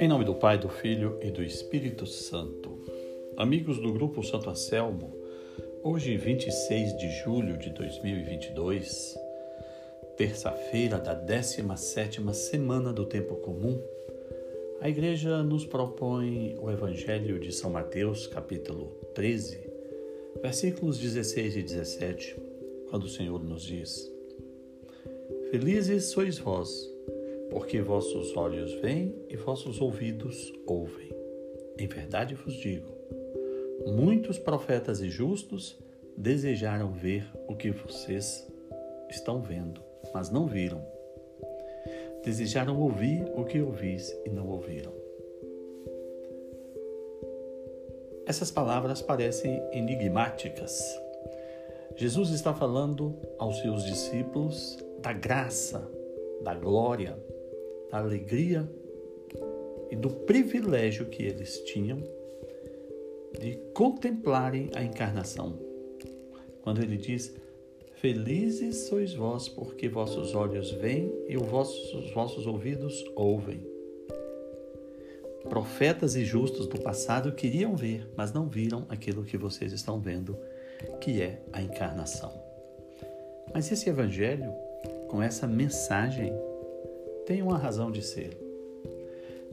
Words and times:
Em 0.00 0.08
nome 0.08 0.24
do 0.24 0.34
Pai, 0.34 0.58
do 0.58 0.68
Filho 0.68 1.18
e 1.22 1.30
do 1.30 1.42
Espírito 1.42 2.06
Santo. 2.06 2.78
Amigos 3.36 3.78
do 3.78 3.92
Grupo 3.92 4.22
Santo 4.22 4.48
Anselmo, 4.48 5.14
hoje, 5.82 6.16
26 6.16 6.96
de 6.96 7.10
julho 7.22 7.58
de 7.58 7.70
2022, 7.70 9.18
terça-feira 10.16 10.98
da 10.98 11.14
17ª 11.14 12.32
semana 12.32 12.92
do 12.92 13.04
Tempo 13.04 13.36
Comum, 13.36 13.82
a 14.80 14.88
Igreja 14.88 15.42
nos 15.42 15.66
propõe 15.66 16.56
o 16.58 16.70
Evangelho 16.70 17.38
de 17.38 17.52
São 17.52 17.70
Mateus, 17.70 18.26
capítulo 18.26 18.96
13, 19.14 19.58
versículos 20.40 20.98
16 20.98 21.56
e 21.56 21.62
17, 21.62 22.36
quando 22.88 23.04
o 23.04 23.08
Senhor 23.08 23.42
nos 23.42 23.62
diz: 23.62 24.13
Felizes 25.54 26.06
sois 26.06 26.36
vós, 26.36 26.90
porque 27.48 27.80
vossos 27.80 28.36
olhos 28.36 28.72
veem 28.80 29.14
e 29.28 29.36
vossos 29.36 29.80
ouvidos 29.80 30.52
ouvem. 30.66 31.08
Em 31.78 31.86
verdade 31.86 32.34
vos 32.34 32.54
digo: 32.54 32.88
muitos 33.86 34.36
profetas 34.36 35.00
e 35.00 35.08
justos 35.08 35.78
desejaram 36.16 36.90
ver 36.90 37.24
o 37.46 37.54
que 37.54 37.70
vocês 37.70 38.44
estão 39.08 39.40
vendo, 39.40 39.80
mas 40.12 40.28
não 40.28 40.48
viram. 40.48 40.84
Desejaram 42.24 42.76
ouvir 42.76 43.24
o 43.36 43.44
que 43.44 43.60
ouvis 43.60 44.12
e 44.26 44.30
não 44.30 44.48
ouviram. 44.48 44.92
Essas 48.26 48.50
palavras 48.50 49.00
parecem 49.00 49.62
enigmáticas. 49.72 50.82
Jesus 51.94 52.30
está 52.30 52.52
falando 52.52 53.16
aos 53.38 53.60
seus 53.60 53.84
discípulos 53.84 54.84
da 55.04 55.12
graça, 55.12 55.86
da 56.42 56.54
glória, 56.54 57.22
da 57.90 57.98
alegria 57.98 58.66
e 59.90 59.96
do 59.96 60.08
privilégio 60.08 61.06
que 61.10 61.22
eles 61.22 61.60
tinham 61.64 62.02
de 63.38 63.56
contemplarem 63.74 64.70
a 64.74 64.82
encarnação. 64.82 65.58
Quando 66.62 66.82
ele 66.82 66.96
diz: 66.96 67.36
Felizes 67.96 68.88
sois 68.88 69.12
vós, 69.12 69.46
porque 69.46 69.90
vossos 69.90 70.34
olhos 70.34 70.70
veem 70.70 71.12
e 71.28 71.36
os 71.36 71.46
vossos, 71.46 71.92
os 71.92 72.10
vossos 72.12 72.46
ouvidos 72.46 73.04
ouvem. 73.14 73.62
Profetas 75.50 76.16
e 76.16 76.24
justos 76.24 76.66
do 76.66 76.80
passado 76.80 77.30
queriam 77.32 77.76
ver, 77.76 78.08
mas 78.16 78.32
não 78.32 78.48
viram 78.48 78.86
aquilo 78.88 79.22
que 79.22 79.36
vocês 79.36 79.70
estão 79.74 80.00
vendo, 80.00 80.38
que 81.02 81.20
é 81.20 81.42
a 81.52 81.60
encarnação. 81.60 82.32
Mas 83.52 83.70
esse 83.70 83.90
evangelho, 83.90 84.50
com 85.14 85.22
essa 85.22 85.46
mensagem, 85.46 86.32
tem 87.24 87.40
uma 87.40 87.56
razão 87.56 87.88
de 87.88 88.02
ser. 88.02 88.36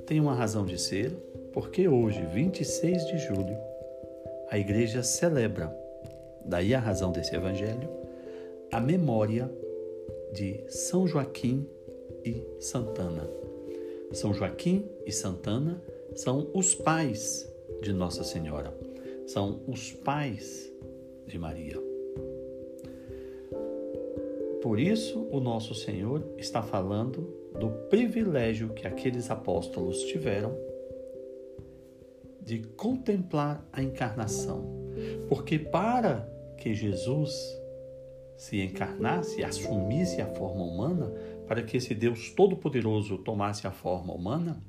Tem 0.08 0.20
uma 0.20 0.34
razão 0.34 0.66
de 0.66 0.76
ser 0.76 1.12
porque 1.54 1.88
hoje, 1.88 2.26
26 2.34 3.06
de 3.06 3.20
julho, 3.20 3.56
a 4.50 4.58
igreja 4.58 5.04
celebra, 5.04 5.72
daí 6.44 6.74
a 6.74 6.80
razão 6.80 7.12
desse 7.12 7.36
evangelho, 7.36 7.88
a 8.72 8.80
memória 8.80 9.52
de 10.34 10.64
São 10.68 11.08
Joaquim 11.08 11.70
e 12.26 12.44
Santana. 12.60 13.30
São 14.14 14.34
Joaquim 14.34 14.90
e 15.06 15.12
Santana 15.12 15.80
são 16.16 16.50
os 16.56 16.74
pais 16.74 17.48
de 17.84 17.94
Nossa 17.94 18.24
Senhora, 18.24 18.74
são 19.28 19.62
os 19.68 19.92
pais 19.92 20.74
de 21.28 21.38
Maria. 21.38 21.91
Por 24.62 24.80
isso, 24.80 25.28
o 25.32 25.40
nosso 25.40 25.74
Senhor 25.74 26.24
está 26.38 26.62
falando 26.62 27.34
do 27.60 27.70
privilégio 27.90 28.70
que 28.70 28.86
aqueles 28.86 29.32
apóstolos 29.32 30.04
tiveram 30.04 30.56
de 32.42 32.60
contemplar 32.60 33.68
a 33.74 33.82
encarnação. 33.82 34.64
Porque 35.28 35.58
para 35.58 36.30
que 36.58 36.74
Jesus 36.74 37.32
se 38.38 38.62
encarnasse, 38.62 39.44
assumisse 39.44 40.22
a 40.22 40.28
forma 40.28 40.64
humana, 40.64 41.12
para 41.48 41.62
que 41.64 41.78
esse 41.78 41.94
Deus 41.94 42.32
Todo-Poderoso 42.32 43.18
tomasse 43.20 43.68
a 43.68 43.72
forma 43.72 44.14
humana, 44.14 44.62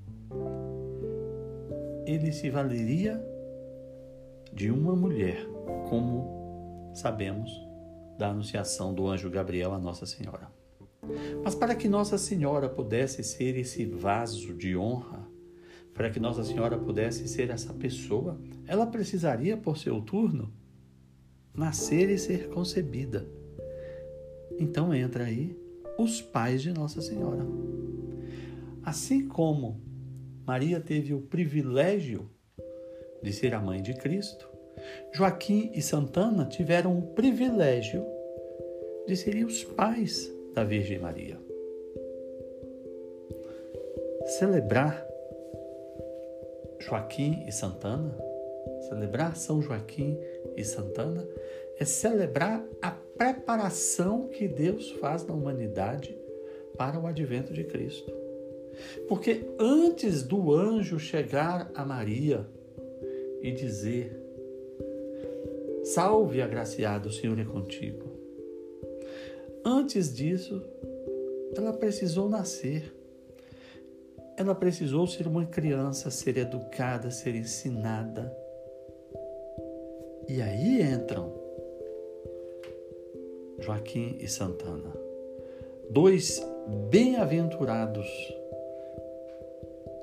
ele 2.06 2.32
se 2.32 2.50
valeria 2.50 3.22
de 4.52 4.70
uma 4.70 4.94
mulher, 4.94 5.46
como 5.88 6.90
sabemos 6.94 7.50
da 8.22 8.28
anunciação 8.28 8.94
do 8.94 9.08
anjo 9.08 9.28
Gabriel 9.28 9.74
a 9.74 9.78
Nossa 9.80 10.06
Senhora. 10.06 10.48
Mas 11.42 11.56
para 11.56 11.74
que 11.74 11.88
Nossa 11.88 12.16
Senhora 12.16 12.68
pudesse 12.68 13.24
ser 13.24 13.56
esse 13.56 13.84
vaso 13.84 14.54
de 14.54 14.76
honra, 14.76 15.28
para 15.92 16.08
que 16.08 16.20
Nossa 16.20 16.44
Senhora 16.44 16.78
pudesse 16.78 17.26
ser 17.26 17.50
essa 17.50 17.74
pessoa, 17.74 18.40
ela 18.64 18.86
precisaria, 18.86 19.56
por 19.56 19.76
seu 19.76 20.00
turno, 20.00 20.52
nascer 21.52 22.08
e 22.10 22.16
ser 22.16 22.48
concebida. 22.50 23.28
Então 24.56 24.94
entra 24.94 25.24
aí 25.24 25.58
os 25.98 26.22
pais 26.22 26.62
de 26.62 26.72
Nossa 26.72 27.02
Senhora. 27.02 27.44
Assim 28.84 29.26
como 29.26 29.80
Maria 30.46 30.78
teve 30.78 31.12
o 31.12 31.22
privilégio 31.22 32.30
de 33.20 33.32
ser 33.32 33.52
a 33.52 33.60
mãe 33.60 33.82
de 33.82 33.94
Cristo, 33.94 34.48
Joaquim 35.12 35.72
e 35.74 35.82
Santana 35.82 36.46
tiveram 36.46 36.96
o 36.96 37.02
privilégio 37.14 38.11
de 39.06 39.16
serem 39.16 39.44
os 39.44 39.64
pais 39.64 40.32
da 40.54 40.64
Virgem 40.64 40.98
Maria. 40.98 41.38
Celebrar 44.38 45.06
Joaquim 46.78 47.44
e 47.46 47.52
Santana, 47.52 48.16
celebrar 48.88 49.36
São 49.36 49.60
Joaquim 49.60 50.18
e 50.56 50.64
Santana, 50.64 51.26
é 51.78 51.84
celebrar 51.84 52.64
a 52.80 52.90
preparação 52.90 54.28
que 54.28 54.46
Deus 54.46 54.90
faz 54.92 55.24
na 55.26 55.34
humanidade 55.34 56.16
para 56.76 56.98
o 56.98 57.06
advento 57.06 57.52
de 57.52 57.64
Cristo. 57.64 58.12
Porque 59.08 59.44
antes 59.58 60.22
do 60.22 60.52
anjo 60.52 60.98
chegar 60.98 61.70
a 61.74 61.84
Maria 61.84 62.46
e 63.40 63.52
dizer: 63.52 64.18
Salve, 65.84 66.40
agraciado, 66.40 67.08
o 67.08 67.12
Senhor 67.12 67.38
é 67.38 67.44
contigo. 67.44 68.11
Antes 69.64 70.14
disso, 70.14 70.62
ela 71.56 71.72
precisou 71.72 72.28
nascer. 72.28 72.92
Ela 74.36 74.54
precisou 74.54 75.06
ser 75.06 75.26
uma 75.26 75.46
criança, 75.46 76.10
ser 76.10 76.36
educada, 76.36 77.10
ser 77.10 77.34
ensinada. 77.34 78.36
E 80.28 80.40
aí 80.40 80.82
entram 80.82 81.32
Joaquim 83.60 84.16
e 84.20 84.26
Santana, 84.26 84.92
dois 85.90 86.44
bem-aventurados 86.90 88.06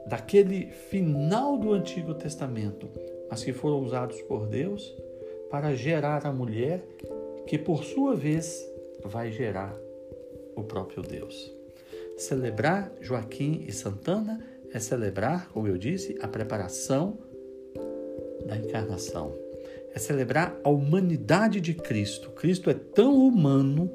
daquele 0.06 0.72
final 0.72 1.58
do 1.58 1.74
Antigo 1.74 2.14
Testamento, 2.14 2.90
mas 3.30 3.44
que 3.44 3.54
foram 3.54 3.84
usados 3.84 4.22
por 4.24 4.48
Deus 4.48 4.96
para 5.50 5.76
gerar 5.76 6.26
a 6.26 6.32
mulher 6.32 6.82
que, 7.46 7.58
por 7.58 7.84
sua 7.84 8.16
vez, 8.16 8.66
vai 9.04 9.32
gerar 9.32 9.76
o 10.56 10.64
próprio 10.64 11.02
Deus. 11.02 11.54
Celebrar 12.18 12.92
Joaquim 13.02 13.64
e 13.68 13.72
Santana 13.72 14.44
é 14.72 14.80
celebrar, 14.80 15.50
como 15.50 15.68
eu 15.68 15.78
disse, 15.78 16.18
a 16.22 16.28
preparação 16.28 17.18
da 18.46 18.58
encarnação. 18.58 19.34
É 19.94 20.00
celebrar 20.00 20.60
a 20.64 20.70
humanidade 20.70 21.60
de 21.60 21.74
Cristo. 21.74 22.30
Cristo 22.32 22.70
é 22.70 22.74
tão 22.74 23.16
humano 23.16 23.90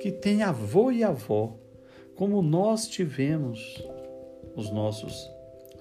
que 0.00 0.10
tem 0.12 0.42
avô 0.42 0.90
e 0.90 1.02
avó, 1.02 1.56
como 2.14 2.42
nós 2.42 2.88
tivemos 2.88 3.82
os 4.54 4.70
nossos 4.70 5.30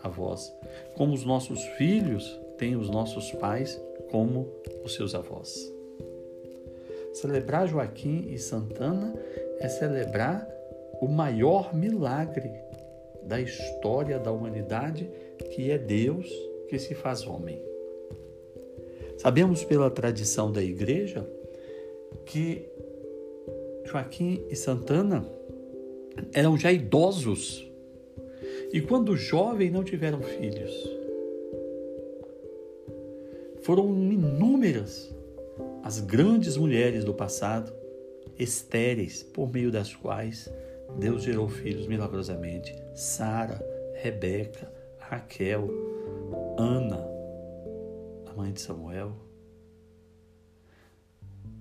avós, 0.04 0.54
como 0.96 1.14
os 1.14 1.25
nossos 1.25 1.62
filhos 1.78 2.40
têm 2.58 2.75
os 2.75 2.90
nossos 2.90 3.31
pais 3.34 3.81
como 4.10 4.48
os 4.84 4.94
seus 4.94 5.14
avós. 5.16 5.75
Celebrar 7.16 7.66
Joaquim 7.66 8.28
e 8.30 8.38
Santana 8.38 9.14
é 9.60 9.70
celebrar 9.70 10.46
o 11.00 11.08
maior 11.08 11.74
milagre 11.74 12.52
da 13.24 13.40
história 13.40 14.20
da 14.20 14.34
humanidade, 14.34 15.10
que 15.50 15.72
é 15.72 15.78
Deus 15.78 16.30
que 16.68 16.78
se 16.78 16.94
faz 16.94 17.26
homem. 17.26 17.64
Sabemos 19.18 19.64
pela 19.64 19.90
tradição 19.90 20.52
da 20.52 20.62
igreja 20.62 21.26
que 22.26 22.68
Joaquim 23.86 24.46
e 24.50 24.56
Santana 24.58 25.26
eram 26.34 26.58
já 26.58 26.70
idosos 26.70 27.66
e 28.74 28.82
quando 28.82 29.16
jovens 29.16 29.72
não 29.72 29.86
tiveram 29.86 30.22
filhos. 30.22 30.74
Foram 33.62 33.88
inúmeras 33.88 35.15
as 35.86 36.00
grandes 36.00 36.58
mulheres 36.58 37.06
do 37.06 37.14
passado 37.14 37.72
estéreis, 38.40 39.22
por 39.22 39.54
meio 39.54 39.72
das 39.72 39.94
quais 39.94 40.52
Deus 40.98 41.22
gerou 41.22 41.48
filhos 41.48 41.86
milagrosamente. 41.86 42.76
Sara, 42.96 43.64
Rebeca, 43.94 44.68
Raquel, 44.98 45.70
Ana, 46.58 47.08
a 48.26 48.34
mãe 48.34 48.52
de 48.52 48.62
Samuel, 48.62 49.16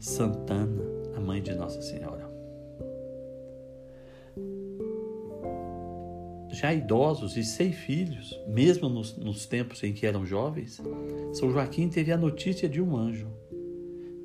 Santana, 0.00 0.82
a 1.15 1.20
mãe 1.20 1.43
de 1.43 1.55
Nossa 1.55 1.82
Senhora. 1.82 2.27
Já 6.49 6.73
idosos 6.73 7.37
e 7.37 7.44
sem 7.44 7.73
filhos, 7.73 8.41
mesmo 8.49 8.88
nos, 8.88 9.19
nos 9.19 9.44
tempos 9.44 9.82
em 9.82 9.93
que 9.93 10.06
eram 10.06 10.25
jovens, 10.25 10.81
São 11.35 11.50
Joaquim 11.50 11.91
teve 11.91 12.11
a 12.11 12.17
notícia 12.17 12.67
de 12.67 12.81
um 12.81 12.97
anjo 12.97 13.44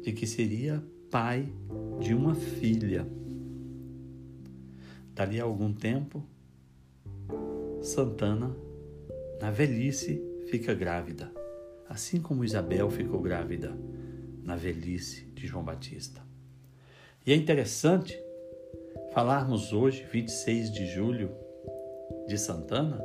de 0.09 0.13
que 0.13 0.25
seria 0.25 0.83
pai 1.11 1.47
de 2.00 2.15
uma 2.15 2.33
filha. 2.33 3.06
Dali 5.13 5.39
a 5.39 5.44
algum 5.44 5.71
tempo, 5.71 6.25
Santana, 7.79 8.57
na 9.39 9.51
velhice, 9.51 10.19
fica 10.50 10.73
grávida, 10.73 11.31
assim 11.88 12.19
como 12.19 12.44
Isabel 12.44 12.89
ficou 12.89 13.21
grávida 13.21 13.77
na 14.44 14.56
velhice 14.56 15.25
de 15.25 15.45
João 15.45 15.63
Batista. 15.63 16.23
E 17.23 17.31
é 17.31 17.35
interessante 17.35 18.19
falarmos 19.13 19.73
hoje, 19.73 20.07
26 20.11 20.71
de 20.71 20.88
julho, 20.88 21.29
de 22.27 22.35
Santana, 22.35 23.00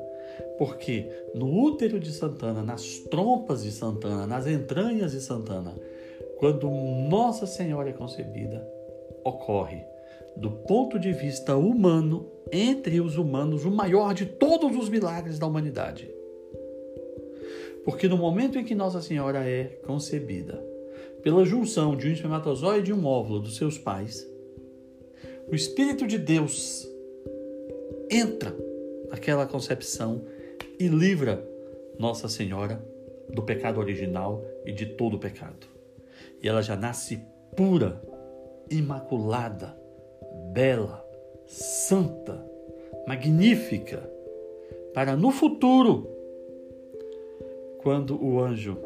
porque 0.56 1.10
no 1.34 1.52
útero 1.64 2.00
de 2.00 2.10
Santana, 2.10 2.62
nas 2.62 2.98
trompas 3.10 3.62
de 3.62 3.72
Santana, 3.72 4.26
nas 4.26 4.46
entranhas 4.46 5.12
de 5.12 5.20
Santana, 5.20 5.74
quando 6.44 6.68
Nossa 7.08 7.46
Senhora 7.46 7.88
é 7.88 7.92
concebida, 7.94 8.68
ocorre, 9.24 9.82
do 10.36 10.50
ponto 10.50 10.98
de 10.98 11.10
vista 11.10 11.56
humano, 11.56 12.30
entre 12.52 13.00
os 13.00 13.16
humanos, 13.16 13.64
o 13.64 13.70
maior 13.70 14.12
de 14.12 14.26
todos 14.26 14.76
os 14.76 14.90
milagres 14.90 15.38
da 15.38 15.46
humanidade. 15.46 16.06
Porque 17.82 18.06
no 18.06 18.18
momento 18.18 18.58
em 18.58 18.64
que 18.64 18.74
Nossa 18.74 19.00
Senhora 19.00 19.48
é 19.48 19.80
concebida, 19.86 20.62
pela 21.22 21.46
junção 21.46 21.96
de 21.96 22.08
um 22.08 22.12
espermatozoide 22.12 22.90
e 22.90 22.94
um 22.94 23.06
óvulo 23.06 23.40
dos 23.40 23.56
seus 23.56 23.78
pais, 23.78 24.30
o 25.50 25.54
Espírito 25.54 26.06
de 26.06 26.18
Deus 26.18 26.86
entra 28.10 28.54
naquela 29.08 29.46
concepção 29.46 30.26
e 30.78 30.88
livra 30.88 31.42
Nossa 31.98 32.28
Senhora 32.28 32.84
do 33.30 33.42
pecado 33.42 33.80
original 33.80 34.44
e 34.66 34.72
de 34.72 34.84
todo 34.84 35.16
o 35.16 35.18
pecado. 35.18 35.73
E 36.42 36.48
ela 36.48 36.62
já 36.62 36.76
nasce 36.76 37.22
pura, 37.56 38.02
imaculada, 38.70 39.76
bela, 40.52 41.04
santa, 41.46 42.44
magnífica, 43.06 44.08
para 44.92 45.16
no 45.16 45.30
futuro, 45.30 46.08
quando 47.78 48.22
o 48.22 48.40
anjo 48.40 48.78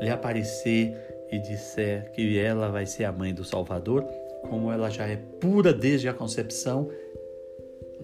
lhe 0.00 0.10
aparecer 0.10 0.96
e 1.30 1.38
disser 1.38 2.10
que 2.12 2.38
ela 2.38 2.68
vai 2.70 2.86
ser 2.86 3.04
a 3.04 3.12
mãe 3.12 3.34
do 3.34 3.44
Salvador, 3.44 4.04
como 4.48 4.72
ela 4.72 4.90
já 4.90 5.06
é 5.06 5.16
pura 5.16 5.72
desde 5.72 6.08
a 6.08 6.14
concepção, 6.14 6.88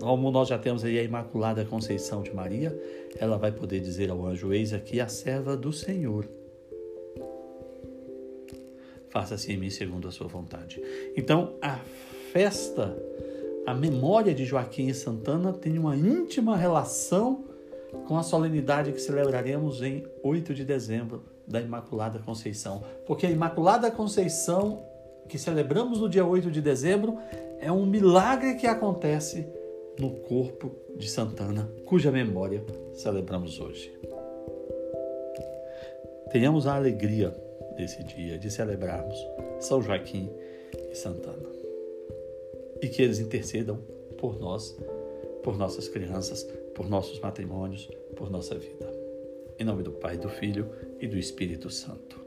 como 0.00 0.30
nós 0.30 0.48
já 0.48 0.58
temos 0.58 0.84
aí 0.84 0.98
a 0.98 1.02
Imaculada 1.02 1.64
Conceição 1.64 2.22
de 2.22 2.34
Maria, 2.34 2.76
ela 3.18 3.38
vai 3.38 3.52
poder 3.52 3.80
dizer 3.80 4.10
ao 4.10 4.24
anjo: 4.26 4.52
Eis 4.52 4.72
aqui 4.72 5.00
a 5.00 5.08
serva 5.08 5.56
do 5.56 5.72
Senhor. 5.72 6.28
Faça-se 9.14 9.52
em 9.52 9.56
mim 9.56 9.70
segundo 9.70 10.08
a 10.08 10.10
sua 10.10 10.26
vontade. 10.26 10.82
Então, 11.16 11.54
a 11.62 11.78
festa, 12.32 12.98
a 13.64 13.72
memória 13.72 14.34
de 14.34 14.44
Joaquim 14.44 14.88
e 14.88 14.94
Santana 14.94 15.52
tem 15.52 15.78
uma 15.78 15.96
íntima 15.96 16.56
relação 16.56 17.44
com 18.08 18.18
a 18.18 18.24
solenidade 18.24 18.90
que 18.90 19.00
celebraremos 19.00 19.82
em 19.82 20.04
8 20.20 20.52
de 20.52 20.64
dezembro 20.64 21.22
da 21.46 21.60
Imaculada 21.60 22.18
Conceição. 22.18 22.82
Porque 23.06 23.24
a 23.24 23.30
Imaculada 23.30 23.88
Conceição, 23.88 24.84
que 25.28 25.38
celebramos 25.38 26.00
no 26.00 26.08
dia 26.08 26.26
8 26.26 26.50
de 26.50 26.60
dezembro, 26.60 27.16
é 27.60 27.70
um 27.70 27.86
milagre 27.86 28.54
que 28.56 28.66
acontece 28.66 29.46
no 29.96 30.10
corpo 30.10 30.74
de 30.96 31.08
Santana, 31.08 31.70
cuja 31.86 32.10
memória 32.10 32.64
celebramos 32.92 33.60
hoje. 33.60 33.96
Tenhamos 36.32 36.66
a 36.66 36.74
alegria 36.74 37.43
desse 37.76 38.02
dia 38.04 38.38
de 38.38 38.50
celebrarmos 38.50 39.18
São 39.60 39.82
Joaquim 39.82 40.30
e 40.90 40.94
Santana. 40.94 41.48
E 42.80 42.88
que 42.88 43.02
eles 43.02 43.18
intercedam 43.18 43.78
por 44.18 44.38
nós, 44.38 44.76
por 45.42 45.56
nossas 45.56 45.88
crianças, 45.88 46.42
por 46.74 46.88
nossos 46.88 47.20
matrimônios, 47.20 47.88
por 48.16 48.30
nossa 48.30 48.56
vida. 48.56 48.90
Em 49.58 49.64
nome 49.64 49.82
do 49.82 49.92
Pai, 49.92 50.16
do 50.16 50.28
Filho 50.28 50.70
e 51.00 51.06
do 51.06 51.16
Espírito 51.16 51.70
Santo. 51.70 52.23